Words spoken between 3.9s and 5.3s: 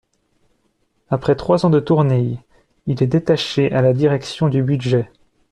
Direction du Budget.